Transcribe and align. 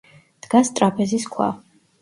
დგას 0.45 0.73
ტრაპეზის 0.79 1.31
ქვა. 1.37 1.53